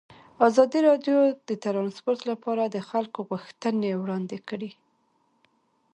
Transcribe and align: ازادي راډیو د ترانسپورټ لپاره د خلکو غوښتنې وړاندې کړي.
ازادي 0.47 0.79
راډیو 0.89 1.19
د 1.49 1.49
ترانسپورټ 1.63 2.19
لپاره 2.31 2.63
د 2.67 2.77
خلکو 2.89 3.19
غوښتنې 3.29 3.91
وړاندې 4.03 4.37
کړي. 4.49 4.71